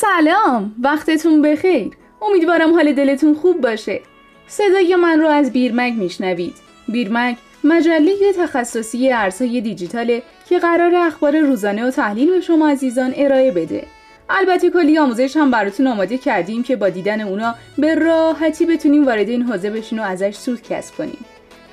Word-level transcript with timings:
سلام 0.00 0.74
وقتتون 0.82 1.42
بخیر. 1.42 1.90
امیدوارم 2.22 2.74
حال 2.74 2.92
دلتون 2.92 3.34
خوب 3.34 3.60
باشه. 3.60 4.00
صدای 4.46 4.96
من 4.96 5.20
رو 5.20 5.28
از 5.28 5.52
بیرمگ 5.52 5.94
میشنوید. 5.94 6.54
بیرمگ 6.88 7.36
مجله 7.64 8.14
تخصصی 8.38 9.12
ارزهای 9.12 9.60
دیجیتاله 9.60 10.22
که 10.48 10.58
قرار 10.58 10.94
اخبار 10.94 11.40
روزانه 11.40 11.86
و 11.86 11.90
تحلیل 11.90 12.30
به 12.30 12.40
شما 12.40 12.68
عزیزان 12.68 13.12
ارائه 13.16 13.52
بده. 13.52 13.86
البته 14.30 14.70
کلی 14.70 14.98
آموزش 14.98 15.36
هم 15.36 15.50
براتون 15.50 15.86
آماده 15.86 16.18
کردیم 16.18 16.62
که 16.62 16.76
با 16.76 16.88
دیدن 16.88 17.20
اونا 17.20 17.54
به 17.78 17.94
راحتی 17.94 18.66
بتونیم 18.66 19.06
وارد 19.06 19.28
این 19.28 19.42
حوزه 19.42 19.70
بشین 19.70 19.98
و 19.98 20.02
ازش 20.02 20.34
سود 20.34 20.62
کسب 20.62 20.94
کنیم. 20.94 21.24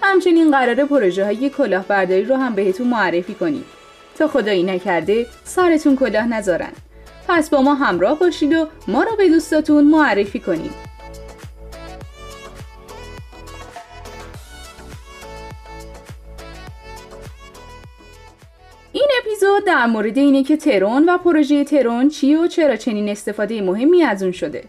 همچنین 0.02 0.52
قرار 0.52 0.86
پروژه 0.86 1.26
های 1.26 1.50
کلاهبرداری 1.50 2.26
رو 2.26 2.36
هم 2.36 2.56
بهتون 2.56 2.88
معرفی 2.88 3.34
کنیم. 3.34 3.66
تا 4.18 4.28
خدایی 4.28 4.64
نکرده 4.64 5.26
سرتون 5.44 5.96
کلاه 5.96 6.28
نذارن. 6.28 6.72
پس 7.28 7.50
با 7.50 7.62
ما 7.62 7.74
همراه 7.74 8.20
باشید 8.20 8.54
و 8.54 8.68
ما 8.88 9.04
رو 9.04 9.16
به 9.16 9.30
دوستاتون 9.30 9.84
معرفی 9.84 10.40
کنید. 10.40 10.86
این 18.92 19.08
اپیزود 19.20 19.66
در 19.66 19.86
مورد 19.86 20.18
اینه 20.18 20.44
که 20.44 20.58
ترون 20.58 21.10
و 21.10 21.18
پروژه 21.18 21.64
ترون 21.64 22.10
چی 22.10 22.36
و 22.36 22.48
چرا 22.48 22.76
چنین 22.76 23.10
استفاده 23.10 23.62
مهمی 23.62 24.04
از 24.04 24.24
اون 24.24 24.32
شده. 24.32 24.64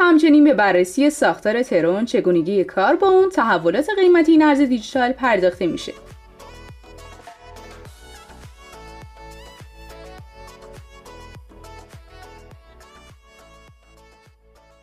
همچنین 0.00 0.44
به 0.44 0.54
بررسی 0.54 1.10
ساختار 1.10 1.62
ترون 1.62 2.04
چگونگی 2.04 2.64
کار 2.64 2.96
با 2.96 3.08
اون 3.08 3.28
تحولات 3.28 3.86
قیمتی 3.96 4.32
این 4.32 4.42
ارز 4.42 4.60
دیجیتال 4.60 5.12
پرداخته 5.12 5.66
میشه. 5.66 5.92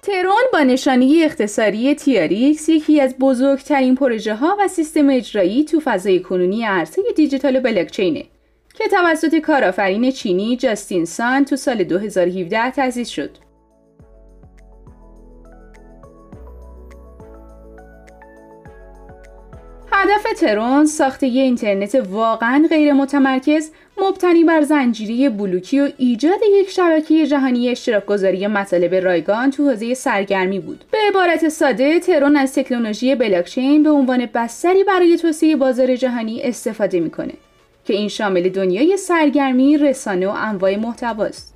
ترون 0.09 0.43
با 0.53 0.59
نشانی 0.59 1.23
اختصاری 1.23 1.95
TRX 1.97 2.69
یکی 2.69 3.01
از 3.01 3.15
بزرگترین 3.17 3.95
پروژه 3.95 4.35
ها 4.35 4.57
و 4.59 4.67
سیستم 4.67 5.09
اجرایی 5.09 5.65
تو 5.65 5.79
فضای 5.79 6.19
کنونی 6.19 6.65
ارزهای 6.65 7.13
دیجیتال 7.15 7.59
بلاکچینه 7.59 8.25
که 8.73 8.87
توسط 8.87 9.35
کارآفرین 9.35 10.11
چینی 10.11 10.57
جاستین 10.57 11.05
سان 11.05 11.45
تو 11.45 11.55
سال 11.55 11.83
2017 11.83 12.71
تأسیس 12.71 13.09
شد. 13.09 13.37
هدف 19.91 20.39
ترون 20.39 20.85
ساخت 20.85 21.23
یه 21.23 21.43
اینترنت 21.43 21.95
واقعا 22.09 22.67
غیر 22.69 22.93
متمرکز 22.93 23.71
مبتنی 24.01 24.43
بر 24.43 24.61
زنجیره 24.61 25.29
بلوکی 25.29 25.79
و 25.79 25.89
ایجاد 25.97 26.39
یک 26.59 26.69
شبکه 26.69 27.27
جهانی 27.27 27.69
اشتراک 27.69 28.05
گذاری 28.05 28.47
مطالب 28.47 28.95
رایگان 28.95 29.51
تو 29.51 29.69
حوزه 29.69 29.93
سرگرمی 29.93 30.59
بود. 30.59 30.83
به 30.91 30.97
عبارت 31.09 31.49
ساده 31.49 31.99
ترون 31.99 32.35
از 32.35 32.55
تکنولوژی 32.55 33.15
بلاکچین 33.15 33.83
به 33.83 33.89
عنوان 33.89 34.25
بستری 34.33 34.83
برای 34.83 35.17
توسعه 35.17 35.55
بازار 35.55 35.95
جهانی 35.95 36.41
استفاده 36.41 36.99
می‌کنه 36.99 37.33
که 37.85 37.93
این 37.93 38.07
شامل 38.07 38.49
دنیای 38.49 38.97
سرگرمی، 38.97 39.77
رسانه 39.77 40.27
و 40.27 40.33
انواع 40.37 40.75
محتواست. 40.75 41.55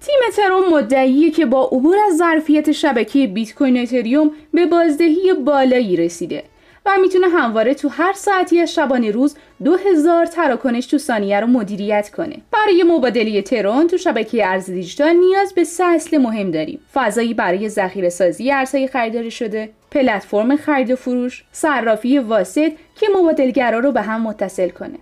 تیم 0.00 0.20
ترون 0.36 0.68
مدعیه 0.68 1.30
که 1.30 1.46
با 1.46 1.64
عبور 1.64 1.96
از 2.06 2.16
ظرفیت 2.16 2.72
شبکه 2.72 3.26
بیت 3.26 3.54
کوین 3.54 3.78
اتریوم 3.78 4.30
به 4.54 4.66
بازدهی 4.66 5.32
بالایی 5.44 5.96
رسیده 5.96 6.44
و 6.88 6.98
می‌تونه 7.00 7.28
همواره 7.28 7.74
تو 7.74 7.88
هر 7.88 8.12
ساعتی 8.12 8.60
از 8.60 8.74
شبانه 8.74 9.10
روز 9.10 9.36
2000 9.64 10.26
تراکنش 10.26 10.86
تو 10.86 10.98
ثانیه 10.98 11.40
رو 11.40 11.46
مدیریت 11.46 12.10
کنه. 12.10 12.36
برای 12.52 12.82
مبادله 12.82 13.42
ترون 13.42 13.86
تو 13.86 13.96
شبکه 13.96 14.46
ارز 14.46 14.70
دیجیتال 14.70 15.12
نیاز 15.12 15.52
به 15.54 15.64
سه 15.64 15.84
اصل 15.84 16.18
مهم 16.18 16.50
داریم. 16.50 16.80
فضایی 16.94 17.34
برای 17.34 17.68
ذخیره 17.68 18.08
سازی 18.08 18.52
ارزهای 18.52 18.88
خریداری 18.88 19.30
شده، 19.30 19.70
پلتفرم 19.90 20.56
خرید 20.56 20.90
و 20.90 20.96
فروش، 20.96 21.44
صرافی 21.52 22.18
واسط 22.18 22.72
که 23.00 23.06
مبادلگرا 23.16 23.78
رو 23.78 23.92
به 23.92 24.02
هم 24.02 24.22
متصل 24.22 24.68
کنه. 24.68 24.98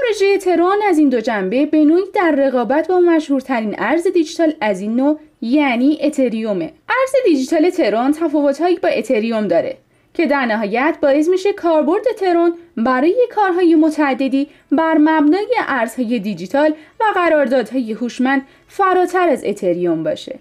پروژه 0.00 0.38
ترون 0.38 0.76
از 0.88 0.98
این 0.98 1.08
دو 1.08 1.20
جنبه 1.20 1.66
به 1.66 1.84
نوعی 1.84 2.04
در 2.14 2.30
رقابت 2.30 2.88
با 2.88 3.00
مشهورترین 3.00 3.74
ارز 3.78 4.06
دیجیتال 4.06 4.52
از 4.60 4.80
این 4.80 4.96
نوع 4.96 5.20
یعنی 5.40 5.98
اتریومه. 6.02 6.72
ارز 6.88 7.12
دیجیتال 7.24 7.70
ترون 7.70 8.12
تفاوتهایی 8.12 8.76
با 8.76 8.88
اتریوم 8.88 9.48
داره 9.48 9.76
که 10.14 10.26
در 10.26 10.46
نهایت 10.46 10.98
باعث 11.02 11.28
میشه 11.28 11.52
کاربرد 11.52 12.04
ترون 12.18 12.54
برای 12.76 13.28
کارهای 13.34 13.74
متعددی 13.74 14.48
بر 14.72 14.98
مبنای 14.98 15.56
ارزهای 15.68 16.18
دیجیتال 16.18 16.74
و 17.00 17.04
قراردادهای 17.14 17.92
هوشمند 17.92 18.42
فراتر 18.68 19.28
از 19.28 19.44
اتریوم 19.44 20.02
باشه. 20.02 20.38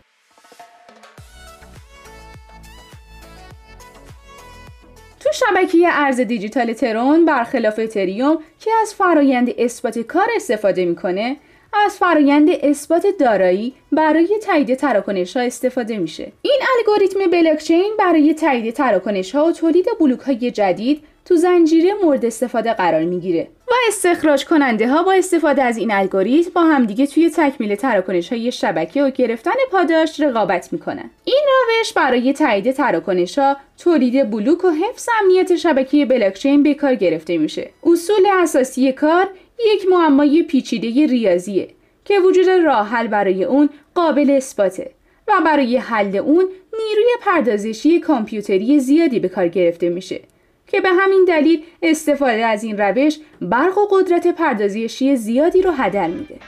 شبکه 5.40 5.78
ارز 5.92 6.20
دیجیتال 6.20 6.74
ترون 6.74 7.26
برخلاف 7.26 7.80
اتریوم 7.80 8.38
که 8.60 8.72
از 8.82 8.94
فرایند 8.94 9.50
اثبات 9.58 10.00
کار 10.00 10.28
استفاده 10.36 10.86
می‌کنه 10.86 11.38
از 11.86 11.98
فرایند 11.98 12.50
اثبات 12.50 13.06
دارایی 13.20 13.74
برای 13.92 14.40
تایید 14.46 14.76
تراکنش 14.76 15.38
ها 15.38 15.44
استفاده 15.44 15.98
میشه. 15.98 16.32
این 16.42 16.60
الگوریتم 16.78 17.32
بلاکچین 17.32 17.94
برای 18.00 18.34
تایید 18.34 18.74
تراکنش 18.74 19.36
ها 19.36 19.46
و 19.46 19.52
تولید 19.52 19.86
بلوک 20.00 20.20
های 20.20 20.52
جدید 20.52 21.04
تو 21.30 21.36
زنجیره 21.36 21.94
مورد 22.04 22.26
استفاده 22.26 22.74
قرار 22.74 23.04
می‌گیره. 23.04 23.48
و 23.68 23.72
استخراج 23.88 24.46
کننده 24.46 24.88
ها 24.88 25.04
با 25.04 25.14
استفاده 25.14 25.64
از 25.64 25.78
این 25.78 25.92
الگوریتم 25.92 26.52
با 26.56 26.62
همدیگه 26.62 27.08
توی 27.08 27.30
تکمیل 27.30 27.76
تراکنش 27.76 28.34
های 28.34 28.52
شبکه 28.52 29.04
و 29.04 29.10
گرفتن 29.10 29.52
پاداش 29.72 30.20
رقابت 30.20 30.74
می‌کنن. 30.74 31.10
این 31.24 31.46
روش 31.68 31.94
برای 31.94 32.34
تایید 32.34 32.72
تراکنش 32.72 33.40
ها 33.40 33.58
تولید 33.78 34.30
بلوک 34.32 34.66
و 34.66 34.70
حفظ 34.70 35.10
امنیت 35.22 35.56
شبکه 35.56 36.06
بلاکچین 36.06 36.64
به 36.64 36.74
کار 36.74 36.96
گرفته 36.96 37.38
میشه. 37.38 37.70
اصول 37.84 38.28
اساسی 38.44 38.92
کار 38.92 39.28
یک 39.74 39.88
معمای 39.90 40.44
پیچیده 40.44 41.08
ریاضیه 41.08 41.68
که 42.06 42.20
وجود 42.20 42.50
راه 42.50 42.88
حل 42.88 43.08
برای 43.08 43.44
اون 43.44 43.70
قابل 43.96 44.30
اثباته 44.30 44.92
و 45.28 45.32
برای 45.46 45.78
حل 45.78 46.16
اون 46.16 46.46
نیروی 46.74 47.10
پردازشی 47.22 48.00
کامپیوتری 48.00 48.80
زیادی 48.80 49.20
به 49.20 49.30
کار 49.30 49.48
گرفته 49.48 49.90
میشه. 49.90 50.22
که 50.72 50.82
به 50.82 50.90
همین 50.90 51.26
دلیل 51.28 51.64
استفاده 51.82 52.46
از 52.46 52.64
این 52.64 52.78
روش 52.78 53.20
برق 53.42 53.78
و 53.78 53.88
قدرت 53.92 54.28
پردازشی 54.28 55.16
زیادی 55.16 55.62
رو 55.62 55.72
هدر 55.72 56.08
میده. 56.08 56.40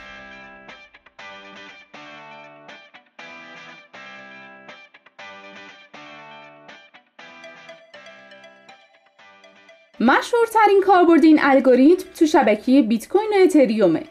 مشهورترین 10.00 10.82
کاربرد 10.86 11.24
این 11.24 11.38
الگوریتم 11.42 12.04
تو 12.18 12.26
شبکه 12.26 12.82
بیت 12.82 13.08
کوین 13.08 13.30
و 13.32 13.44
اتریومه. 13.44 14.02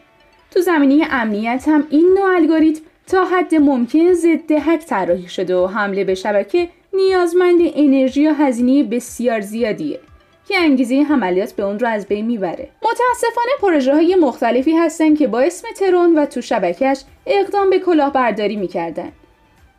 تو 0.52 0.62
زمینه 0.62 1.08
امنیت 1.12 1.64
هم 1.68 1.88
این 1.90 2.18
نوع 2.18 2.36
الگوریتم 2.36 2.82
تا 3.08 3.26
حد 3.26 3.56
ممکن 3.56 4.14
ضد 4.14 4.52
هک 4.52 4.86
طراحی 4.86 5.28
شده 5.28 5.56
و 5.56 5.68
حمله 5.68 6.04
به 6.04 6.16
شبکه 6.16 6.70
نیازمند 6.94 7.60
انرژی 7.76 8.28
و 8.28 8.34
هزینه 8.34 8.84
بسیار 8.84 9.42
زیادیه 9.42 10.00
که 10.48 10.58
انگیزه 10.58 10.96
حملیات 10.96 11.54
به 11.54 11.64
اون 11.64 11.80
رو 11.80 11.88
از 11.88 12.08
بین 12.08 12.26
می‌بره. 12.26 12.70
متاسفانه 12.82 13.52
پروژه 13.62 13.94
های 13.94 14.16
مختلفی 14.16 14.72
هستن 14.72 15.16
که 15.16 15.28
با 15.28 15.42
اسم 15.42 15.68
ترون 15.76 16.16
و 16.16 16.26
تو 16.26 16.42
شبکش 16.42 17.04
اقدام 17.26 17.70
به 17.70 17.80
کلاهبرداری 17.80 18.56
می‌کردن. 18.56 19.12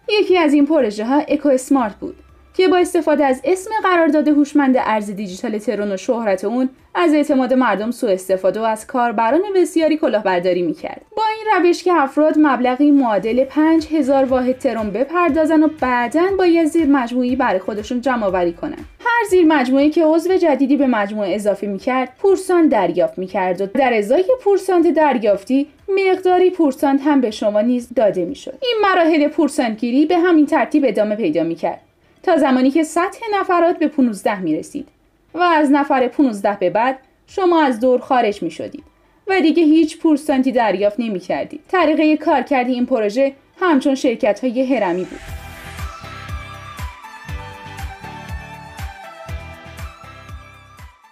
یکی 0.09 0.38
از 0.38 0.53
این 0.53 0.67
پروژه 0.67 1.05
ها 1.05 1.19
اکو 1.29 1.49
اسمارت 1.49 1.97
بود 1.97 2.17
که 2.54 2.69
با 2.69 2.76
استفاده 2.76 3.25
از 3.25 3.40
اسم 3.44 3.70
قرارداد 3.82 4.28
هوشمند 4.28 4.76
ارز 4.78 5.10
دیجیتال 5.10 5.58
ترون 5.58 5.93
و 5.93 5.96
شهرت 5.96 6.44
اون 6.44 6.69
از 6.94 7.14
اعتماد 7.14 7.54
مردم 7.54 7.90
سوء 7.90 8.10
استفاده 8.10 8.60
و 8.60 8.62
از 8.62 8.87
کاربران 8.87 9.40
بسیاری 9.56 9.96
کلاهبرداری 9.96 10.62
می‌کرد. 10.62 11.02
با 11.16 11.22
این 11.37 11.64
روش 11.64 11.82
که 11.82 11.93
افراد 11.93 12.34
مبلغی 12.38 12.90
معادل 12.90 13.44
5000 13.44 14.25
واحد 14.25 14.58
ترون 14.58 14.90
بپردازن 14.90 15.62
و 15.62 15.69
بعدا 15.81 16.22
با 16.38 16.46
یه 16.46 16.64
زیر 16.64 16.87
مجموعی 16.87 17.37
برای 17.37 17.58
خودشون 17.58 18.00
جمع 18.00 18.26
آوری 18.26 18.52
کنن. 18.52 18.78
هر 19.04 19.28
زیر 19.31 19.46
مجموعی 19.46 19.90
که 19.90 20.04
عضو 20.04 20.37
جدیدی 20.37 20.76
به 20.76 20.87
مجموعه 20.87 21.34
اضافه 21.34 21.66
می‌کرد 21.66 22.08
پورسان 22.19 22.69
دریافت 22.69 23.19
می‌کرد 23.19 23.60
و 23.60 23.66
در 23.66 23.94
ازای 23.94 24.25
پورسانت 24.44 24.88
دریافتی 24.88 25.66
مقداری 25.88 26.50
پورسانت 26.50 27.00
هم 27.04 27.20
به 27.20 27.31
شما 27.31 27.60
نیز 27.60 27.88
داده 27.96 28.25
می‌شد. 28.25 28.58
این 28.62 28.76
مراحل 28.82 29.28
پورسانتگیری 29.28 30.06
به 30.06 30.19
همین 30.19 30.46
ترتیب 30.46 30.84
ادامه 30.87 31.16
پیدا 31.16 31.43
می‌کرد. 31.43 31.81
تا 32.23 32.37
زمانی 32.37 32.71
که 32.71 32.83
سطح 32.83 33.21
نفرات 33.41 33.79
به 33.79 33.89
15 33.89 34.41
می 34.41 34.57
رسید 34.57 34.89
و 35.35 35.39
از 35.39 35.71
نفر 35.71 36.09
15 36.09 36.57
به 36.61 36.71
بعد 36.71 36.99
شما 37.27 37.63
از 37.63 37.81
دور 37.81 38.01
خارج 38.01 38.43
می 38.43 38.51
شدید 38.51 38.85
و 39.29 39.41
دیگه 39.41 39.63
هیچ 39.63 39.99
پورسانتی 39.99 40.53
دریافت 40.53 41.01
نمی 41.01 41.21
کردید. 41.21 41.61
طریقه 41.69 42.17
کارکرد 42.17 42.69
این 42.69 42.87
پروژه 42.87 43.33
همچون 43.61 43.95
شرکت 43.95 44.45
های 44.45 44.75
هرمی 44.75 45.05
بود. 45.05 45.21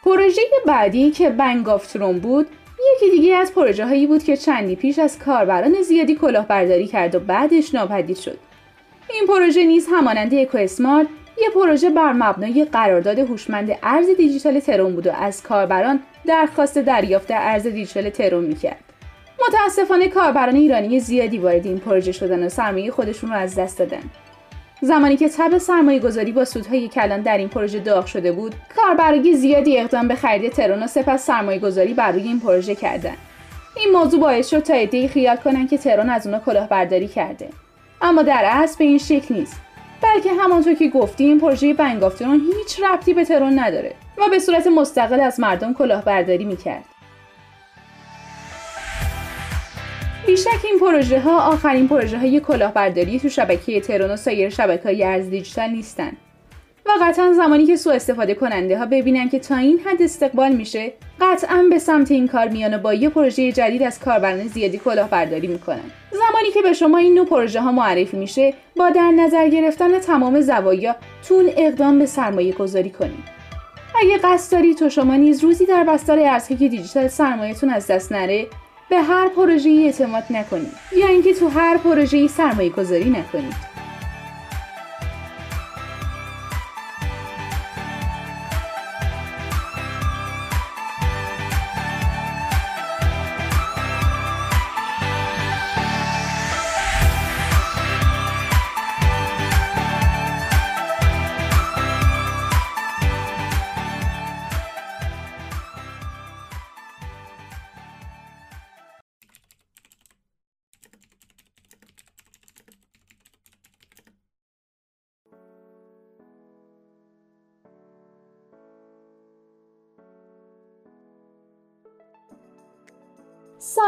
پروژه 0.05 0.43
بعدی 0.67 1.11
که 1.11 1.31
بنگ 1.31 1.69
آف 1.69 1.93
ترون 1.93 2.19
بود 2.19 2.47
یکی 2.95 3.11
دیگه 3.11 3.37
از 3.37 3.55
پروژه 3.55 3.87
هایی 3.87 4.07
بود 4.07 4.23
که 4.23 4.37
چندی 4.37 4.77
پیش 4.77 4.99
از 4.99 5.19
کاربران 5.19 5.83
زیادی 5.83 6.15
کلاهبرداری 6.15 6.87
کرد 6.87 7.15
و 7.15 7.21
بعدش 7.21 7.75
ناپدید 7.75 8.17
شد 8.17 8.39
این 9.15 9.27
پروژه 9.27 9.65
نیز 9.65 9.89
همانند 9.93 10.35
اکو 10.35 10.59
اسمارت 10.59 11.07
یه 11.43 11.51
پروژه 11.55 11.91
بر 11.91 12.13
مبنای 12.13 12.65
قرارداد 12.65 13.19
هوشمند 13.19 13.79
ارز 13.83 14.07
دیجیتال 14.17 14.61
ترون 14.61 14.95
بود 14.95 15.07
و 15.07 15.11
از 15.13 15.43
کاربران 15.43 16.01
درخواست 16.27 16.79
دریافت 16.79 17.31
ارز 17.31 17.67
دیجیتال 17.67 18.11
ترون 18.11 18.45
می‌کرد. 18.45 18.85
متاسفانه 19.49 20.09
کاربران 20.09 20.57
ایرانی 20.57 21.01
زیادی 21.01 21.39
وارد 21.39 21.67
این 21.67 21.79
پروژه 21.79 22.13
شدن 22.13 22.47
و 22.47 22.49
سرمایه 22.49 22.91
خودشون 22.91 23.31
رو 23.31 23.37
از 23.37 23.55
دست 23.55 23.79
دادن. 23.79 24.03
زمانی 24.83 25.17
که 25.17 25.29
تب 25.29 25.59
سرمایه 25.59 25.99
گذاری 25.99 26.33
با 26.33 26.45
سودهای 26.45 26.89
کلان 26.89 27.21
در 27.21 27.39
این 27.39 27.49
پروژه 27.49 27.79
داغ 27.79 28.07
شده 28.07 28.33
بود 28.33 28.55
کاربرای 28.77 29.35
زیادی 29.35 29.79
اقدام 29.79 30.09
به 30.09 30.15
خرید 30.15 30.53
ترون 30.53 30.83
و 30.83 30.87
سپس 30.87 31.27
سرمایه 31.27 31.59
گذاری 31.59 31.95
بر 31.95 32.13
روی 32.13 32.23
این 32.23 32.41
پروژه 32.41 32.75
کردن. 32.75 33.17
این 33.77 33.93
موضوع 33.93 34.21
باعث 34.21 34.51
شد 34.51 34.59
تا 34.59 34.75
عدهای 34.75 35.09
خیال 35.09 35.37
کنن 35.37 35.67
که 35.67 35.79
ترون 35.79 36.11
از 36.11 36.27
اونا 36.27 36.39
کلاهبرداری 36.39 37.09
کرده. 37.09 37.49
اما 38.03 38.23
در 38.23 38.43
اصل 38.45 38.79
به 38.79 38.85
این 38.85 38.99
شکل 38.99 39.35
نیست. 39.35 39.61
بلکه 40.03 40.33
همانطور 40.33 40.75
که 40.75 40.89
گفتیم 40.89 41.39
پروژه 41.39 41.75
بنگ 41.75 42.03
هیچ 42.59 42.83
ربطی 42.83 43.15
به 43.15 43.25
ترون 43.25 43.59
نداره 43.59 43.95
و 44.19 44.29
به 44.31 44.39
صورت 44.39 44.67
مستقل 44.67 45.21
از 45.21 45.41
مردم 45.41 45.75
کلاهبرداری 45.75 46.45
می‌کرد. 46.45 46.85
بیشک 50.27 50.65
این 50.65 50.79
پروژه 50.81 51.21
ها 51.21 51.41
آخرین 51.41 51.89
پروژه 51.89 52.19
های 52.19 52.41
کلاهبرداری 52.41 53.21
تو 53.21 53.29
شبکه 53.29 53.81
ترون 53.81 54.11
و 54.11 54.17
سایر 54.17 54.51
شبکه 54.51 54.83
های 54.83 55.05
ارز 55.05 55.31
دیجیتال 55.31 55.71
نیستن. 55.71 56.13
و 56.91 57.05
قطعا 57.05 57.33
زمانی 57.33 57.67
که 57.67 57.77
سوء 57.77 57.95
استفاده 57.95 58.35
کننده 58.35 58.79
ها 58.79 58.87
ببینن 58.87 59.29
که 59.29 59.39
تا 59.39 59.57
این 59.57 59.81
حد 59.85 60.03
استقبال 60.03 60.53
میشه 60.53 60.93
قطعا 61.21 61.67
به 61.71 61.79
سمت 61.79 62.11
این 62.11 62.29
کار 62.29 62.49
میان 62.49 62.75
و 62.75 62.79
با 62.79 62.95
یه 62.95 63.09
پروژه 63.09 63.53
جدید 63.53 63.83
از 63.83 63.99
کاربران 63.99 64.47
زیادی 64.47 64.79
کلاهبرداری 64.79 65.47
می‌کنن. 65.47 65.91
زمانی 66.11 66.51
که 66.55 66.63
به 66.63 66.73
شما 66.73 66.99
این 66.99 67.15
نوع 67.15 67.27
پروژه 67.27 67.61
ها 67.61 67.73
معرفی 67.73 68.17
میشه 68.17 68.55
با 68.77 68.91
در 68.91 69.11
نظر 69.11 69.49
گرفتن 69.49 69.99
تمام 69.99 70.41
زوایا 70.41 70.97
تون 71.29 71.51
اقدام 71.57 71.99
به 71.99 72.07
سرمایه 72.07 72.53
گذاری 72.53 72.91
کنید. 72.91 73.41
اگه 74.03 74.19
قصد 74.19 74.53
دارید 74.53 74.77
تو 74.77 74.89
شما 74.89 75.17
نیز 75.17 75.45
روزی 75.45 75.67
در 75.67 75.85
بستر 75.85 76.19
ارزهای 76.19 76.69
دیجیتال 76.69 77.09
سرمایهتون 77.09 77.71
از 77.71 77.87
دست 77.87 78.13
نره 78.13 78.47
به 78.91 79.03
هر 79.03 79.29
پروژه‌ای 79.29 79.87
اعتماد 79.87 80.25
نکنید. 80.31 80.73
یا 80.97 81.07
اینکه 81.07 81.35
تو 81.35 81.49
هر 81.49 81.77
پروژه‌ای 81.77 82.29
سرمایه 82.29 82.71
گذاری 82.71 83.11
نکنید. 83.11 83.70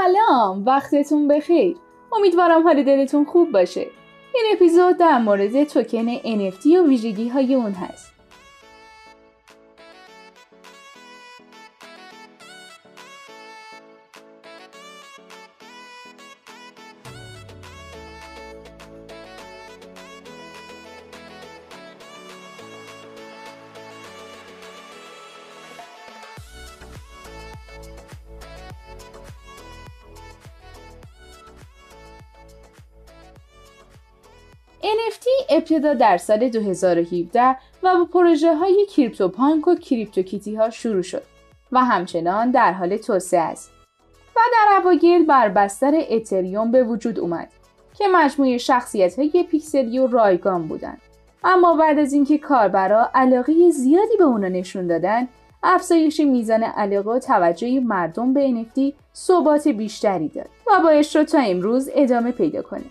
سلام 0.03 0.65
وقتتون 0.67 1.29
بخیر. 1.29 1.77
امیدوارم 2.13 2.63
حال 2.63 2.83
دلتون 2.83 3.25
خوب 3.25 3.53
باشه. 3.53 3.87
این 4.35 4.45
اپیزود 4.53 4.97
در 4.97 5.19
مورد 5.19 5.65
توکن 5.65 6.17
NFT 6.17 6.67
و 6.67 6.89
ویژگی 6.89 7.29
های 7.29 7.55
اون 7.55 7.73
هست. 7.73 8.13
NFT 34.83 35.27
ابتدا 35.51 35.95
در 35.95 36.17
سال 36.17 36.49
2017 36.49 37.57
و 37.83 37.97
با 37.97 38.05
پروژه 38.05 38.55
های 38.55 38.87
کریپتو 38.87 39.29
پانک 39.29 39.69
و 39.69 39.75
کریپتو 39.75 40.23
کیتی 40.23 40.55
ها 40.55 40.71
شروع 40.71 41.03
شد 41.03 41.23
و 41.73 41.85
همچنان 41.85 42.51
در 42.51 42.73
حال 42.73 42.97
توسعه 42.97 43.41
است 43.41 43.71
و 44.37 44.41
در 44.53 44.81
اوایل 44.81 45.27
بر 45.27 45.49
بستر 45.49 45.93
اتریوم 46.11 46.71
به 46.71 46.85
وجود 46.85 47.19
اومد 47.19 47.49
که 47.95 48.05
مجموعه 48.13 48.59
شخصیت 48.59 49.19
های 49.19 49.47
پیکسلی 49.51 49.99
و 49.99 50.07
رایگان 50.07 50.69
بودند. 50.69 51.01
اما 51.45 51.77
بعد 51.77 51.99
از 51.99 52.13
اینکه 52.13 52.39
کاربرا 52.39 53.11
علاقه 53.15 53.71
زیادی 53.71 54.17
به 54.19 54.25
اونا 54.25 54.49
نشون 54.49 54.87
دادن 54.87 55.29
افزایش 55.63 56.21
میزان 56.21 56.63
علاقه 56.63 57.11
و 57.11 57.19
توجه 57.19 57.81
مردم 57.81 58.33
به 58.35 58.51
NFT 58.51 58.95
ثبات 59.15 59.69
بیشتری 59.69 60.29
داد 60.29 60.49
و 60.67 60.83
باعث 60.83 61.09
شد 61.09 61.25
تا 61.25 61.39
امروز 61.39 61.91
ادامه 61.95 62.33
پیدا 62.33 62.63
کنه 62.63 62.85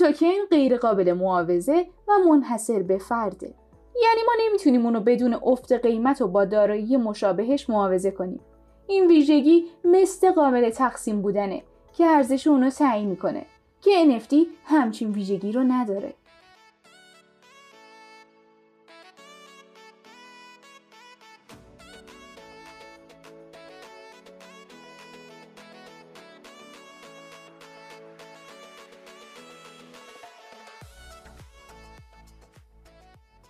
توکن 0.00 0.46
غیر 0.50 0.76
قابل 0.76 1.12
معاوضه 1.12 1.86
و 2.08 2.12
منحصر 2.28 2.82
به 2.82 2.98
فرده. 2.98 3.54
یعنی 4.02 4.20
ما 4.26 4.32
نمی‌تونیم 4.46 4.84
اونو 4.84 5.00
بدون 5.00 5.34
افت 5.34 5.72
قیمت 5.72 6.22
و 6.22 6.28
با 6.28 6.44
دارایی 6.44 6.96
مشابهش 6.96 7.70
معاوضه 7.70 8.10
کنیم. 8.10 8.40
این 8.86 9.06
ویژگی 9.06 9.64
مثل 9.84 10.30
قابل 10.30 10.70
تقسیم 10.70 11.22
بودنه 11.22 11.62
که 11.92 12.06
ارزش 12.06 12.46
اونو 12.46 12.70
تعیین 12.70 13.08
می‌کنه 13.08 13.46
که 13.80 13.90
NFT 14.20 14.34
همچین 14.64 15.10
ویژگی 15.10 15.52
رو 15.52 15.62
نداره. 15.62 16.14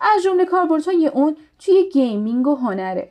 از 0.01 0.23
جمله 0.23 0.45
کاربردهای 0.45 1.07
اون 1.07 1.37
توی 1.59 1.89
gaming 1.93 2.47
و 2.47 2.55
هنره 2.55 3.11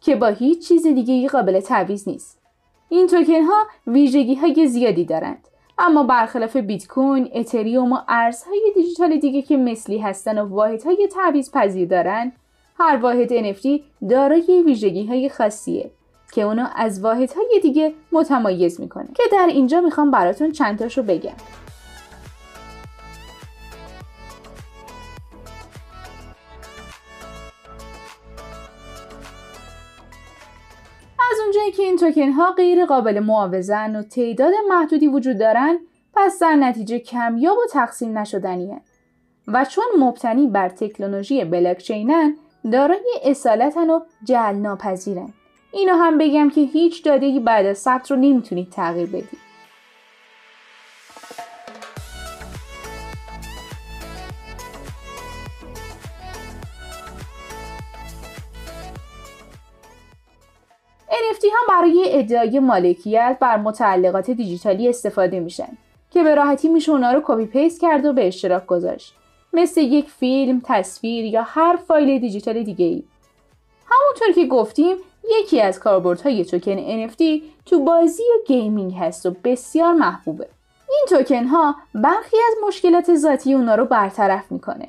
که 0.00 0.16
با 0.16 0.26
هیچ 0.26 0.68
چیز 0.68 0.86
دیگه 0.86 1.28
قابل 1.28 1.60
تعویض 1.60 2.08
نیست. 2.08 2.40
این 2.88 3.06
توکن 3.06 3.42
ها 3.42 3.66
ویژگی 3.86 4.34
های 4.34 4.66
زیادی 4.68 5.04
دارند 5.04 5.48
اما 5.78 6.02
برخلاف 6.02 6.56
بیت 6.56 6.86
کوین، 6.86 7.30
اتریوم 7.34 7.92
و 7.92 7.98
ارزهای 8.08 8.72
دیجیتال 8.74 9.16
دیگه 9.16 9.42
که 9.42 9.56
مثلی 9.56 9.98
هستن 9.98 10.38
و 10.38 10.48
واحدهای 10.48 11.08
تعویض 11.12 11.50
پذیر 11.50 11.88
دارن 11.88 12.32
هر 12.78 12.96
واحد 12.96 13.52
NFT 13.52 13.68
دارای 14.10 14.62
ویژگی 14.66 15.06
های 15.06 15.28
خاصیه 15.28 15.90
که 16.32 16.42
اونو 16.42 16.66
از 16.74 17.04
واحدهای 17.04 17.60
دیگه 17.62 17.92
متمایز 18.12 18.80
می‌کنه. 18.80 19.08
که 19.14 19.22
در 19.32 19.46
اینجا 19.50 19.80
می‌خوام 19.80 20.10
براتون 20.10 20.52
چند 20.52 20.78
تاشو 20.78 21.02
بگم. 21.02 21.34
اونجایی 31.42 31.72
که 31.72 31.82
این 31.82 31.96
توکن 31.96 32.30
ها 32.30 32.52
غیر 32.52 32.84
قابل 32.84 33.20
معاوضن 33.20 33.96
و 33.96 34.02
تعداد 34.02 34.52
محدودی 34.68 35.06
وجود 35.06 35.38
دارن 35.38 35.78
پس 36.14 36.38
در 36.38 36.54
نتیجه 36.54 36.98
کمیاب 36.98 37.58
و 37.58 37.66
تقسیم 37.72 38.18
نشدنی 38.18 38.76
و 39.48 39.64
چون 39.64 39.84
مبتنی 39.98 40.46
بر 40.46 40.68
تکنولوژی 40.68 41.44
بلاکچینن 41.44 42.36
دارای 42.72 43.20
اصالتن 43.24 43.90
و 43.90 44.00
جعل 44.24 44.54
ناپذیرن 44.54 45.32
اینو 45.72 45.94
هم 45.94 46.18
بگم 46.18 46.50
که 46.50 46.60
هیچ 46.60 47.04
داده 47.04 47.40
بعد 47.40 47.66
از 47.66 47.78
ثبت 47.78 48.10
رو 48.10 48.16
نمی‌تونید 48.16 48.70
تغییر 48.70 49.06
بدید. 49.06 49.49
NFT 61.40 61.44
ها 61.44 61.58
برای 61.68 62.04
ادعای 62.08 62.58
مالکیت 62.58 63.36
بر 63.40 63.56
متعلقات 63.56 64.30
دیجیتالی 64.30 64.88
استفاده 64.88 65.40
میشن 65.40 65.68
که 66.10 66.22
به 66.22 66.34
راحتی 66.34 66.68
میشه 66.68 66.92
اونا 66.92 67.12
رو 67.12 67.22
copy 67.24 67.46
paste 67.46 67.80
کرد 67.80 68.04
و 68.04 68.12
به 68.12 68.26
اشتراک 68.26 68.66
گذاشت 68.66 69.14
مثل 69.52 69.80
یک 69.80 70.10
فیلم، 70.10 70.62
تصویر 70.64 71.24
یا 71.24 71.42
هر 71.42 71.76
فایل 71.76 72.18
دیجیتال 72.18 72.62
دیگه 72.62 72.84
ای. 72.84 73.02
همونطور 73.86 74.42
که 74.42 74.46
گفتیم 74.46 74.96
یکی 75.40 75.60
از 75.60 75.80
کاربردهای 75.80 76.44
توکن 76.44 77.06
NFT 77.06 77.22
تو 77.66 77.84
بازی 77.84 78.22
و 78.22 78.46
gaming 78.46 78.94
هست 78.94 79.26
و 79.26 79.36
بسیار 79.44 79.92
محبوبه. 79.92 80.48
این 80.88 81.06
توکن 81.08 81.44
ها 81.44 81.74
برخی 81.94 82.36
از 82.48 82.68
مشکلات 82.68 83.14
ذاتی 83.14 83.54
اونا 83.54 83.74
رو 83.74 83.84
برطرف 83.84 84.52
می‌کنه. 84.52 84.88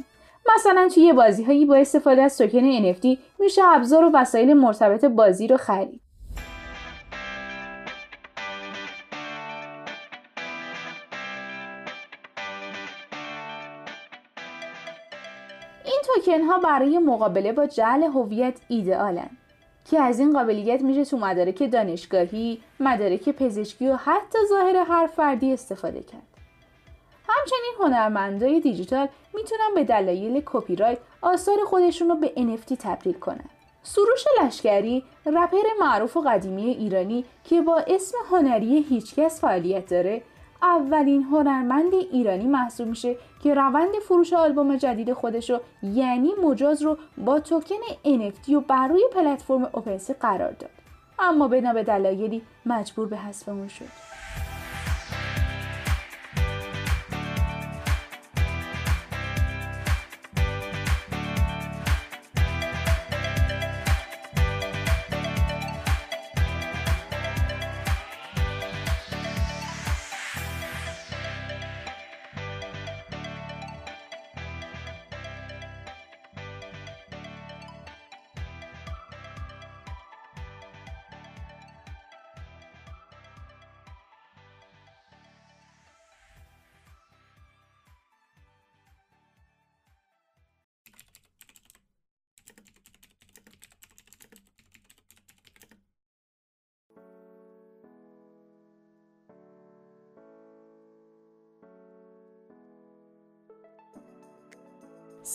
مثلا 0.55 0.89
توی 0.93 1.13
بازی 1.13 1.43
هایی 1.43 1.65
با 1.65 1.75
استفاده 1.75 2.21
از 2.21 2.37
توکن 2.37 2.93
NFT 2.93 3.17
میشه 3.39 3.61
ابزار 3.65 4.03
و 4.03 4.11
وسایل 4.13 4.53
مرتبط 4.53 5.05
بازی 5.05 5.47
رو 5.47 5.57
خرید. 5.57 6.01
این 16.31 16.39
توکن 16.39 16.51
ها 16.51 16.59
برای 16.59 16.99
مقابله 16.99 17.51
با 17.51 17.65
جعل 17.65 18.03
هویت 18.03 18.59
ایدئالن 18.67 19.29
که 19.85 19.99
از 20.01 20.19
این 20.19 20.33
قابلیت 20.33 20.81
میشه 20.81 21.05
تو 21.05 21.17
مدارک 21.17 21.71
دانشگاهی، 21.71 22.61
مدارک 22.79 23.29
پزشکی 23.29 23.87
و 23.87 23.95
حتی 23.95 24.37
ظاهر 24.49 24.75
هر 24.75 25.07
فردی 25.07 25.53
استفاده 25.53 26.03
کرد. 26.03 26.27
همچنین 27.27 27.73
هنرمندای 27.79 28.59
دیجیتال 28.59 29.07
می‌تونن 29.33 29.75
به 29.75 29.83
دلایل 29.83 30.41
کپی 30.45 30.75
رایت 30.75 30.97
آثار 31.21 31.57
خودشون 31.65 32.09
رو 32.09 32.15
به 32.15 32.27
NFT 32.35 32.77
تبدیل 32.79 33.13
کنن. 33.13 33.49
سروش 33.83 34.25
لشکری 34.43 35.03
رپر 35.25 35.63
معروف 35.79 36.17
و 36.17 36.21
قدیمی 36.21 36.63
ایرانی 36.63 37.25
که 37.43 37.61
با 37.61 37.83
اسم 37.87 38.17
هنری 38.31 38.85
هیچکس 38.89 39.41
فعالیت 39.41 39.89
داره 39.89 40.21
اولین 40.61 41.23
هنرمند 41.23 41.93
ایرانی 41.93 42.47
محسوب 42.47 42.87
میشه 42.87 43.15
که 43.43 43.53
روند 43.53 43.99
فروش 44.07 44.33
آلبوم 44.33 44.75
جدید 44.75 45.13
خودش 45.13 45.49
رو 45.49 45.59
یعنی 45.83 46.31
مجاز 46.43 46.81
رو 46.81 46.97
با 47.17 47.39
توکن 47.39 47.75
NFT 48.05 48.49
و 48.49 48.59
بر 48.59 48.87
روی 48.87 49.03
پلتفرم 49.13 49.69
اوپنسی 49.71 50.13
قرار 50.13 50.51
داد. 50.51 50.69
اما 51.19 51.47
بنا 51.47 51.73
به 51.73 51.83
دلایلی 51.83 52.41
مجبور 52.65 53.07
به 53.07 53.17
حذف 53.17 53.71
شد. 53.71 54.10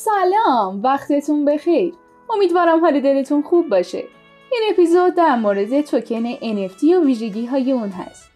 سلام 0.07 0.83
وقتتون 0.83 1.45
بخیر. 1.45 1.95
امیدوارم 2.31 2.81
حال 2.81 3.01
دلتون 3.01 3.43
خوب 3.43 3.69
باشه. 3.69 4.05
این 4.53 4.63
اپیزود 4.71 5.15
در 5.15 5.37
مورد 5.37 5.81
توکن 5.81 6.35
NFT 6.35 6.85
و 6.85 7.05
ویژگی 7.05 7.47
های 7.47 7.73
اون 7.73 7.89
هست. 7.89 8.36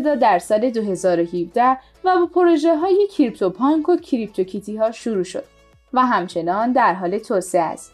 ابتدا 0.00 0.14
در 0.14 0.38
سال 0.38 0.70
2017 0.70 1.70
و 2.04 2.18
با 2.18 2.26
پروژه 2.26 2.76
های 2.76 3.08
کریپتو 3.12 3.50
پانک 3.50 3.88
و 3.88 3.96
کریپتو 3.96 4.44
کیتی 4.44 4.76
ها 4.76 4.90
شروع 4.90 5.24
شد 5.24 5.44
و 5.92 6.06
همچنان 6.06 6.72
در 6.72 6.94
حال 6.94 7.18
توسعه 7.18 7.62
است 7.62 7.92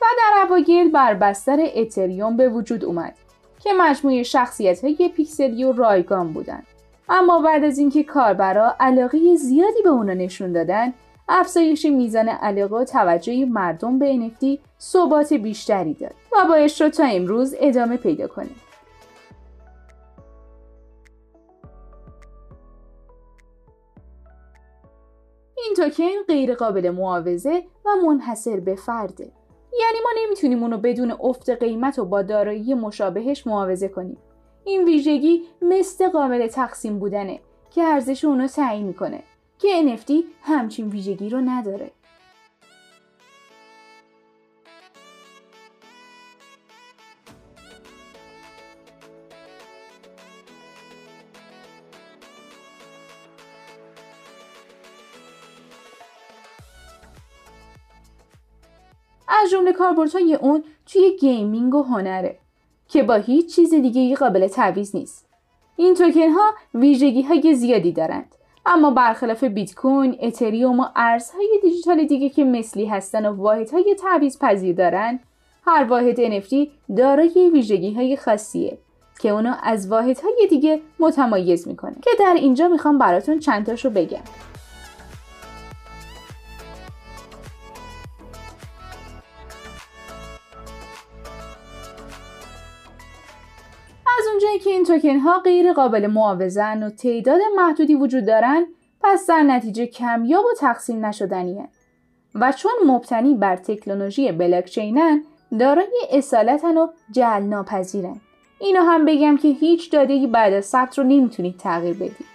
و 0.00 0.04
در 0.18 0.46
اوایل 0.46 0.90
بر 0.90 1.14
بستر 1.14 1.58
اتریوم 1.74 2.36
به 2.36 2.48
وجود 2.48 2.84
اومد 2.84 3.14
که 3.60 3.70
مجموعه 3.78 4.22
شخصیت 4.22 4.84
های 4.84 5.10
پیکسلی 5.16 5.64
و 5.64 5.72
رایگان 5.72 6.32
بودند. 6.32 6.66
اما 7.08 7.40
بعد 7.40 7.64
از 7.64 7.78
اینکه 7.78 8.02
کاربرا 8.02 8.74
علاقه 8.80 9.36
زیادی 9.36 9.82
به 9.82 9.90
اونا 9.90 10.14
نشون 10.14 10.52
دادن 10.52 10.92
افزایش 11.28 11.84
میزان 11.84 12.28
علاقه 12.28 12.76
و 12.76 12.84
توجه 12.84 13.44
مردم 13.44 13.98
به 13.98 14.30
NFT 14.30 14.58
ثبات 14.80 15.32
بیشتری 15.32 15.94
داد 15.94 16.14
و 16.32 16.48
باعث 16.48 16.74
شد 16.74 16.88
تا 16.88 17.04
امروز 17.04 17.54
ادامه 17.60 17.96
پیدا 17.96 18.26
کنه. 18.28 18.63
این 25.64 25.74
توکن 25.76 26.22
غیر 26.28 26.54
قابل 26.54 26.90
معاوضه 26.90 27.62
و 27.84 27.88
منحصر 28.06 28.60
به 28.60 28.74
فرده. 28.74 29.32
یعنی 29.80 29.98
ما 30.04 30.10
نمی‌تونیم 30.24 30.62
اونو 30.62 30.78
بدون 30.78 31.16
افت 31.20 31.50
قیمت 31.50 31.98
و 31.98 32.04
با 32.04 32.22
دارایی 32.22 32.74
مشابهش 32.74 33.46
معاوضه 33.46 33.88
کنیم. 33.88 34.18
این 34.64 34.84
ویژگی 34.84 35.42
مثل 35.62 36.08
قابل 36.08 36.46
تقسیم 36.46 36.98
بودنه 36.98 37.40
که 37.70 37.82
ارزش 37.82 38.24
اونو 38.24 38.46
تعیین 38.46 38.86
می‌کنه 38.86 39.22
که 39.58 39.96
NFT 39.96 40.12
همچین 40.42 40.88
ویژگی 40.88 41.28
رو 41.28 41.40
نداره. 41.40 41.90
از 59.28 59.50
جمله 59.50 59.72
کاربردهای 59.72 60.34
اون 60.34 60.64
توی 60.86 61.16
gaming 61.20 61.74
و 61.74 61.82
هنره 61.82 62.38
که 62.88 63.02
با 63.02 63.14
هیچ 63.14 63.54
چیز 63.56 63.74
دیگه 63.74 64.00
ای 64.00 64.14
قابل 64.14 64.48
تعویض 64.48 64.96
نیست. 64.96 65.26
این 65.76 65.94
توکن 65.94 66.28
ها 66.28 66.50
ویژگی 66.74 67.22
های 67.22 67.54
زیادی 67.54 67.92
دارند 67.92 68.34
اما 68.66 68.90
برخلاف 68.90 69.44
بیت 69.44 69.74
کوین، 69.74 70.16
اتریوم 70.20 70.80
و 70.80 70.86
ارزهای 70.96 71.58
دیجیتال 71.62 72.04
دیگه 72.04 72.28
که 72.28 72.44
مثلی 72.44 72.86
هستن 72.86 73.26
و 73.26 73.36
واحدهای 73.36 73.96
تعویض 73.98 74.38
پذیر 74.38 74.76
دارن 74.76 75.20
هر 75.66 75.84
واحد 75.84 76.40
NFT 76.40 76.68
دارای 76.96 77.50
ویژگی 77.52 77.94
های 77.94 78.16
خاصیه 78.16 78.78
که 79.20 79.28
اونو 79.28 79.54
از 79.62 79.90
واحدهای 79.90 80.46
دیگه 80.50 80.80
متمایز 80.98 81.68
می‌کنه. 81.68 81.94
که 82.02 82.10
در 82.20 82.34
اینجا 82.34 82.68
می‌خوام 82.68 82.98
براتون 82.98 83.38
چند 83.38 83.66
تاشو 83.66 83.90
بگم. 83.90 84.22
این 94.84 95.00
توکن 95.00 95.18
ها 95.18 95.38
غیر 95.38 95.72
قابل 95.72 96.06
معاوضن 96.06 96.82
و 96.82 96.90
تعداد 96.90 97.40
محدودی 97.56 97.94
وجود 97.94 98.26
دارن 98.26 98.66
پس 99.00 99.26
در 99.26 99.42
نتیجه 99.42 99.86
کمیاب 99.86 100.44
و 100.44 100.54
تقسیم 100.58 101.06
نشدنیه. 101.06 101.68
و 102.34 102.52
چون 102.52 102.72
مبتنی 102.86 103.34
بر 103.34 103.56
تکنولوژی 103.56 104.32
بلاکچینن 104.32 105.22
دارای 105.58 105.92
اصالتن 106.10 106.76
و 106.76 106.86
جل 107.10 107.42
ناپذیرن 107.42 108.20
اینو 108.58 108.80
هم 108.80 109.04
بگم 109.04 109.36
که 109.36 109.48
هیچ 109.48 109.92
داده 109.92 110.26
بعد 110.26 110.52
از 110.52 110.64
ثبت 110.64 110.98
رو 110.98 111.04
نمی‌تونید 111.04 111.56
تغییر 111.56 111.94
بدید. 111.94 112.33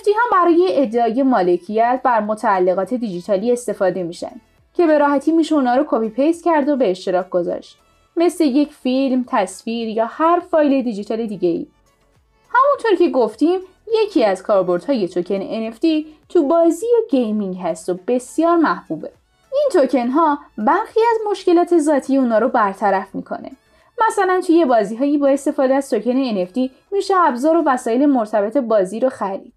NFT 0.00 0.06
ها 0.06 0.20
برای 0.32 0.68
ادعای 0.70 1.22
مالکیت 1.22 2.00
بر 2.04 2.20
متعلقات 2.20 2.94
دیجیتالی 2.94 3.52
استفاده 3.52 4.02
میشن 4.02 4.40
که 4.74 4.86
به 4.86 4.98
راحتی 4.98 5.32
میشه 5.32 5.54
اونا 5.54 5.76
رو 5.76 5.84
copy 5.88 6.08
paste 6.08 6.44
کرد 6.44 6.68
و 6.68 6.76
به 6.76 6.90
اشتراک 6.90 7.30
گذاشت 7.30 7.78
مثل 8.16 8.44
یک 8.44 8.72
فیلم، 8.72 9.24
تصویر 9.28 9.88
یا 9.88 10.06
هر 10.06 10.40
فایل 10.50 10.82
دیجیتال 10.82 11.26
دیگه 11.26 11.48
ای. 11.48 11.66
همونطور 12.50 13.06
که 13.06 13.10
گفتیم 13.10 13.60
یکی 14.02 14.24
از 14.24 14.42
کاربردهای 14.42 15.08
توکن 15.08 15.70
NFT 15.70 15.86
تو 16.28 16.42
بازی 16.42 16.86
و 16.86 17.10
gaming 17.10 17.56
هست 17.56 17.88
و 17.88 17.98
بسیار 18.08 18.56
محبوبه. 18.56 19.10
این 19.52 19.68
توکن 19.72 20.08
ها 20.08 20.38
برخی 20.58 21.00
از 21.00 21.30
مشکلات 21.30 21.78
ذاتی 21.78 22.16
اونا 22.16 22.38
رو 22.38 22.48
برطرف 22.48 23.14
می‌کنه. 23.14 23.50
مثلا 24.08 24.40
توی 24.46 24.64
بازی 24.64 24.96
هایی 24.96 25.18
با 25.18 25.28
استفاده 25.28 25.74
از 25.74 25.90
توکن 25.90 26.44
NFT 26.44 26.70
میشه 26.92 27.14
ابزار 27.16 27.56
و 27.56 27.62
وسایل 27.66 28.06
مرتبط 28.06 28.56
بازی 28.56 29.00
رو 29.00 29.08
خرید. 29.08 29.52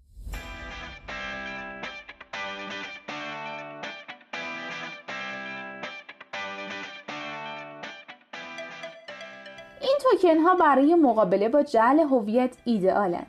این 10.24 10.34
توکن 10.34 10.42
ها 10.42 10.54
برای 10.54 10.94
مقابله 10.94 11.48
با 11.48 11.62
جعل 11.62 12.00
هویت 12.00 12.56
ایدئالن 12.64 13.26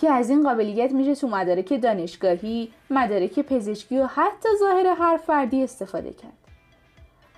که 0.00 0.10
از 0.10 0.30
این 0.30 0.42
قابلیت 0.42 0.92
میشه 0.92 1.14
تو 1.14 1.28
مدارک 1.28 1.80
دانشگاهی، 1.82 2.72
مدارک 2.90 3.40
پزشکی 3.40 3.98
و 3.98 4.06
حتی 4.06 4.48
ظاهر 4.58 4.86
هر 4.86 5.16
فردی 5.16 5.62
استفاده 5.62 6.12
کرد. 6.12 6.32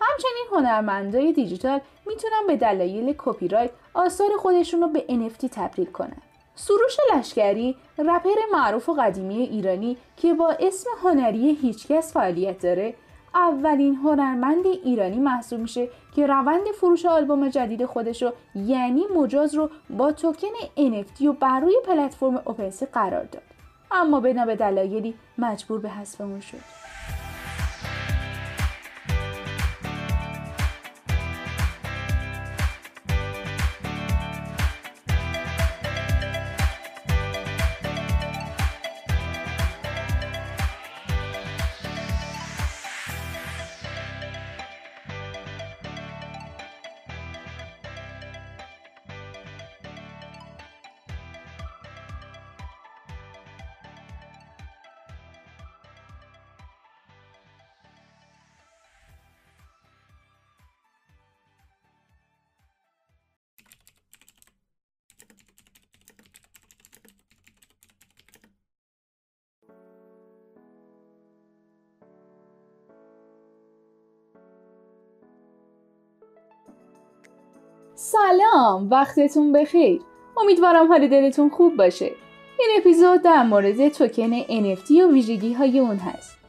همچنین 0.01 0.47
هنرمندای 0.53 1.33
دیجیتال 1.33 1.81
می‌تونن 2.07 2.47
به 2.47 2.57
دلایل 2.57 3.15
کپی 3.19 3.49
رایت 3.49 3.71
آثار 3.95 4.31
خودشون 4.39 4.81
رو 4.81 4.89
به 4.89 5.05
NFT 5.09 5.49
تبدیل 5.53 5.87
کنن. 5.87 6.23
سروش 6.55 6.97
لشکری 7.15 7.77
رپر 7.99 8.37
معروف 8.53 8.89
و 8.89 8.95
قدیمی 8.95 9.43
ایرانی 9.43 9.97
که 10.17 10.35
با 10.35 10.51
اسم 10.61 10.91
هنری 11.03 11.59
هیچکس 11.63 12.13
فعالیت 12.13 12.63
داره 12.63 12.95
اولین 13.35 13.95
هنرمند 13.97 14.67
ایرانی 14.67 15.19
محسوب 15.19 15.61
میشه 15.61 15.89
که 16.17 16.27
روند 16.27 16.67
فروش 16.81 17.07
آلبوم 17.07 17.49
جدید 17.49 17.85
خودش 17.85 18.23
رو 18.23 18.33
یعنی 18.55 19.03
مجاز 19.17 19.55
رو 19.55 19.71
با 19.91 20.13
توکن 20.13 20.47
NFT 20.77 21.23
و 21.23 21.33
بر 21.33 21.61
روی 21.61 21.77
پلتفرم 21.87 22.43
اوپنسی 22.45 22.87
قرار 22.87 23.25
داد. 23.25 23.43
اما 23.91 24.21
بنا 24.21 24.47
به 24.47 24.57
دلایلی 24.57 25.15
مجبور 25.39 25.81
به 25.81 25.91
حذف 25.91 26.45
شد. 26.45 26.90
سلام 78.03 78.91
وقتتون 78.91 79.53
بخیر. 79.53 80.03
امیدوارم 80.37 80.89
حال 80.89 81.09
دلتون 81.09 81.49
خوب 81.49 81.77
باشه. 81.77 82.13
این 82.59 82.69
اپیزود 82.79 83.23
در 83.23 83.43
مورد 83.43 83.89
توکن 83.89 84.43
NFT 84.43 84.91
و 84.91 85.13
ویژگی 85.13 85.53
های 85.53 85.79
اون 85.79 85.97
هست. 85.97 86.40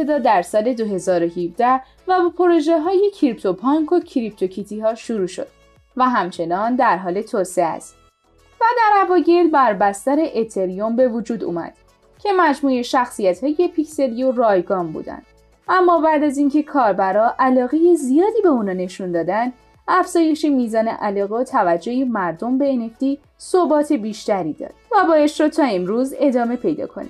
ابتدا 0.00 0.18
در 0.18 0.42
سال 0.42 0.72
2017 0.72 1.80
و 2.08 2.22
با 2.22 2.28
پروژه 2.28 2.80
های 2.80 3.10
کریپتو 3.14 3.52
پانک 3.52 3.92
و 3.92 4.00
کریپتو 4.00 4.46
کیتی 4.46 4.80
ها 4.80 4.94
شروع 4.94 5.26
شد 5.26 5.46
و 5.96 6.08
همچنان 6.08 6.76
در 6.76 6.96
حال 6.96 7.22
توسعه 7.22 7.64
است 7.64 7.96
و 8.60 8.64
در 8.76 9.04
اوایل 9.04 9.50
بر 9.50 9.74
بستر 9.74 10.18
اتریوم 10.34 10.96
به 10.96 11.08
وجود 11.08 11.44
اومد 11.44 11.74
که 12.18 12.28
مجموعه 12.36 12.82
شخصیت 12.82 13.44
های 13.44 13.70
پیکسلی 13.76 14.22
و 14.22 14.32
رایگان 14.32 14.92
بودند. 14.92 15.26
اما 15.68 16.00
بعد 16.00 16.24
از 16.24 16.38
اینکه 16.38 16.62
کاربرا 16.62 17.34
علاقه 17.38 17.94
زیادی 17.94 18.42
به 18.42 18.48
اونا 18.48 18.72
نشون 18.72 19.12
دادن 19.12 19.52
افزایش 19.88 20.44
میزان 20.44 20.88
علاقه 20.88 21.34
و 21.34 21.44
توجه 21.44 22.04
مردم 22.04 22.58
به 22.58 22.74
NFT 22.76 23.18
ثبات 23.40 23.92
بیشتری 23.92 24.52
داد 24.52 24.74
و 24.92 25.06
باعث 25.08 25.34
شد 25.34 25.48
تا 25.48 25.64
امروز 25.64 26.14
ادامه 26.18 26.56
پیدا 26.56 26.86
کنه. 26.86 27.08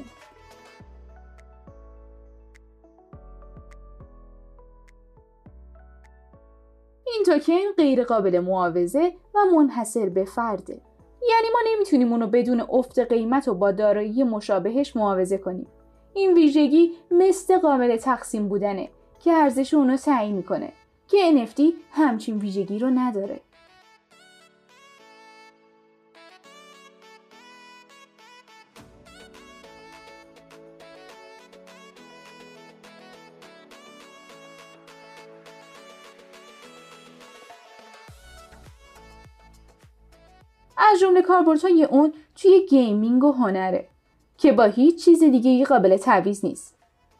این 7.14 7.22
توکن 7.26 7.72
غیر 7.76 8.04
قابل 8.04 8.38
معاوضه 8.38 9.12
و 9.34 9.38
منحصر 9.56 10.08
به 10.08 10.24
فرده. 10.24 10.80
یعنی 11.30 11.48
ما 11.52 11.58
نمی‌تونیم 11.74 12.12
اونو 12.12 12.26
بدون 12.26 12.60
افت 12.70 12.98
قیمت 12.98 13.48
و 13.48 13.54
با 13.54 13.72
دارایی 13.72 14.22
مشابهش 14.22 14.96
معاوضه 14.96 15.38
کنیم. 15.38 15.66
این 16.14 16.34
ویژگی 16.34 16.92
مثل 17.10 17.58
قابل 17.58 17.96
تقسیم 17.96 18.48
بودنه 18.48 18.88
که 19.18 19.32
ارزش 19.32 19.74
اونو 19.74 19.96
تعیین 19.96 20.36
می‌کنه 20.36 20.72
که 21.08 21.46
NFT 21.46 21.60
همچین 21.92 22.38
ویژگی 22.38 22.78
رو 22.78 22.90
نداره. 22.90 23.40
از 40.92 41.00
جمله 41.00 41.22
کاربردهای 41.22 41.84
اون 41.84 42.12
توی 42.34 42.66
gaming 42.66 43.24
و 43.24 43.32
هنره 43.32 43.88
که 44.38 44.52
با 44.52 44.64
هیچ 44.64 45.04
چیز 45.04 45.24
دیگه 45.24 45.64
قابل 45.64 45.96
تعویض 45.96 46.44
نیست. 46.44 46.76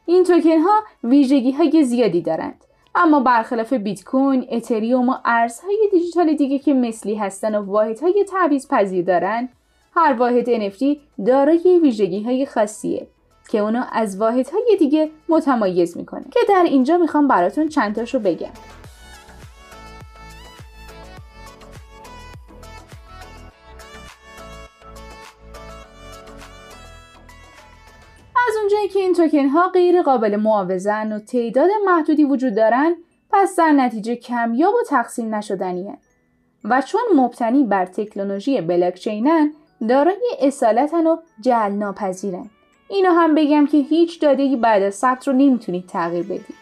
این 0.06 0.24
توکن 0.24 0.58
ها 0.58 0.80
ویژگی 1.04 1.52
های 1.52 1.84
زیادی 1.84 2.22
دارند 2.22 2.64
اما 2.94 3.20
برخلاف 3.20 3.72
بیت 3.72 4.04
کوین، 4.04 4.46
اتریوم 4.50 5.08
و 5.08 5.14
ارزهای 5.24 5.88
دیجیتال 5.92 6.34
دیگه 6.34 6.58
که 6.58 6.74
مثلی 6.74 7.14
هستن 7.14 7.54
و 7.54 7.62
واحدهای 7.62 8.24
تعویض 8.24 8.68
پذیر 8.68 9.04
دارن 9.04 9.48
هر 9.96 10.12
واحد 10.12 10.70
NFT 10.70 10.84
دارای 11.26 11.80
ویژگی 11.82 12.22
های 12.22 12.46
خاصیه 12.46 13.06
که 13.50 13.58
اونو 13.58 13.84
از 13.92 14.20
واحدهای 14.20 14.76
دیگه 14.78 15.10
متمایز 15.28 15.96
می‌کنه. 15.96 16.24
که 16.30 16.40
در 16.48 16.62
اینجا 16.66 16.98
می‌خوام 16.98 17.28
براتون 17.28 17.68
چند 17.68 17.94
تاشو 17.94 18.18
بگم. 18.18 18.50
اونجایی 28.70 28.88
که 28.88 28.98
این 28.98 29.14
توکن 29.14 29.48
ها 29.48 29.68
غیر 29.68 30.02
قابل 30.02 30.36
معاوضن 30.36 31.12
و 31.12 31.18
تعداد 31.18 31.70
محدودی 31.86 32.24
وجود 32.24 32.54
دارن 32.54 32.96
پس 33.30 33.56
در 33.56 33.72
نتیجه 33.72 34.16
کمیاب 34.16 34.74
و 34.74 34.84
تقسیم 34.88 35.34
نشدنی 35.34 35.92
و 36.64 36.82
چون 36.82 37.00
مبتنی 37.16 37.64
بر 37.64 37.86
تکنولوژی 37.86 38.60
بلاکچینن 38.60 39.52
دارای 39.88 40.36
اصالتن 40.40 41.06
و 41.06 41.16
جعل 41.40 41.72
ناپذیرن 41.72 42.50
اینو 42.88 43.10
هم 43.10 43.34
بگم 43.34 43.66
که 43.66 43.78
هیچ 43.78 44.20
داده 44.20 44.56
بعد 44.56 44.82
از 44.82 44.94
ثبت 44.94 45.28
رو 45.28 45.34
نمی‌تونید 45.34 45.86
تغییر 45.86 46.24
بدید. 46.24 46.59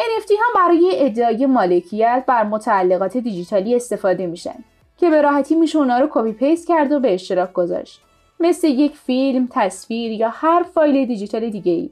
NFT 0.00 0.30
ها 0.30 0.66
برای 0.66 0.92
ادعای 0.94 1.46
مالکیت 1.46 2.24
بر 2.26 2.44
متعلقات 2.44 3.16
دیجیتالی 3.16 3.74
استفاده 3.74 4.26
میشن 4.26 4.64
که 4.98 5.10
به 5.10 5.22
راحتی 5.22 5.54
میشه 5.54 5.78
اونا 5.78 5.98
رو 5.98 6.08
copy 6.10 6.32
paste 6.32 6.68
کرد 6.68 6.92
و 6.92 7.00
به 7.00 7.14
اشتراک 7.14 7.52
گذاشت 7.52 8.00
مثل 8.40 8.68
یک 8.68 8.96
فیلم، 8.96 9.48
تصویر 9.50 10.12
یا 10.12 10.28
هر 10.28 10.62
فایل 10.62 11.06
دیجیتال 11.06 11.50
دیگه 11.50 11.72
ای. 11.72 11.90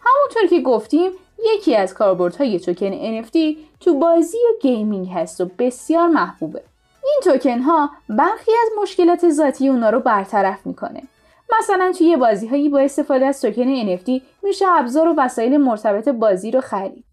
همونطور 0.00 0.58
که 0.58 0.62
گفتیم 0.62 1.10
یکی 1.54 1.76
از 1.76 1.94
کاربردهای 1.94 2.60
توکن 2.60 3.22
NFT 3.22 3.56
تو 3.80 3.94
بازی 3.94 4.38
و 4.38 4.58
gaming 4.62 5.08
هست 5.08 5.40
و 5.40 5.50
بسیار 5.58 6.08
محبوبه. 6.08 6.62
این 7.04 7.20
توکن 7.24 7.58
ها 7.58 7.90
برخی 8.08 8.52
از 8.62 8.68
مشکلات 8.82 9.30
ذاتی 9.30 9.68
اونا 9.68 9.90
رو 9.90 10.00
برطرف 10.00 10.66
می‌کنه. 10.66 11.02
مثلا 11.58 11.92
توی 11.98 12.16
بازی 12.16 12.46
هایی 12.46 12.68
با 12.68 12.78
استفاده 12.78 13.26
از 13.26 13.40
توکن 13.40 13.96
NFT 13.96 14.22
میشه 14.42 14.64
ابزار 14.68 15.08
و 15.08 15.14
وسایل 15.18 15.56
مرتبط 15.56 16.08
بازی 16.08 16.50
رو 16.50 16.60
خرید. 16.60 17.07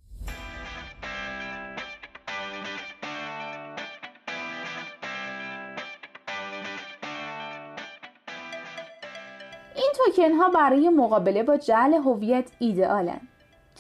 این 9.76 9.92
توکن 9.96 10.32
ها 10.32 10.50
برای 10.50 10.90
مقابله 10.90 11.44
با 11.44 11.58
جعل 11.58 11.94
هویت 11.94 12.52
ایدئالن 12.60 13.22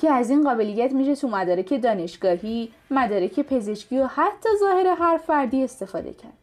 که 0.01 0.11
از 0.11 0.29
این 0.29 0.43
قابلیت 0.43 0.91
میشه 0.91 1.15
تو 1.15 1.27
مدارک 1.27 1.81
دانشگاهی، 1.81 2.71
مدارک 2.91 3.39
پزشکی 3.39 3.99
و 3.99 4.05
حتی 4.05 4.49
ظاهر 4.59 4.87
هر 4.87 5.17
فردی 5.17 5.63
استفاده 5.63 6.13
کرد. 6.13 6.33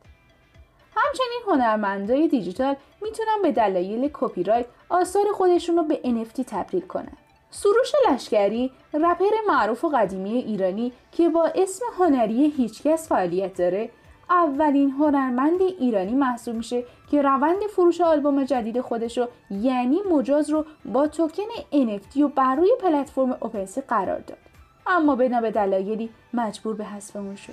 همچنین 0.96 1.40
هنرمندای 1.46 2.28
دیجیتال 2.28 2.76
می‌تونن 3.02 3.42
به 3.42 3.52
دلایل 3.52 4.10
کپی 4.12 4.42
رایت 4.42 4.66
آثار 4.88 5.24
خودشون 5.32 5.76
رو 5.76 5.82
به 5.82 6.00
NFT 6.04 6.44
تبدیل 6.46 6.80
کنن. 6.80 7.16
سروش 7.50 7.92
لشکری 8.10 8.72
رپر 8.94 9.30
معروف 9.48 9.84
و 9.84 9.88
قدیمی 9.88 10.30
ایرانی 10.38 10.92
که 11.12 11.28
با 11.28 11.44
اسم 11.54 11.84
هنری 11.98 12.50
هیچکس 12.56 13.08
فعالیت 13.08 13.56
داره 13.56 13.90
اولین 14.32 14.90
هنرمند 14.90 15.62
ایرانی 15.62 16.12
محسوب 16.12 16.54
میشه 16.54 16.84
که 17.10 17.22
روند 17.22 17.62
فروش 17.76 18.00
آلبوم 18.00 18.44
جدید 18.44 18.80
خودش 18.80 19.18
رو 19.18 19.28
یعنی 19.50 19.98
مجاز 20.10 20.50
رو 20.50 20.66
با 20.84 21.06
توکن 21.06 21.42
NFT 21.72 22.16
و 22.16 22.28
بر 22.28 22.54
روی 22.54 22.70
پلتفرم 22.82 23.36
اوپنسی 23.40 23.80
قرار 23.80 24.18
داد. 24.18 24.38
اما 24.86 25.16
بنا 25.16 25.40
به 25.40 25.50
دلایلی 25.50 26.10
مجبور 26.34 26.74
به 26.74 26.84
حذف 26.84 27.16
اون 27.16 27.36
شد. 27.36 27.52